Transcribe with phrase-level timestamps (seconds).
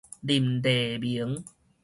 [0.25, 1.45] 林麗明